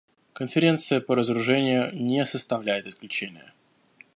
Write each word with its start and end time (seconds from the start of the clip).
Конференция 0.33 0.99
по 0.99 1.13
разоружению 1.13 1.93
не 1.95 2.25
составляет 2.25 2.87
исключения. 2.87 3.53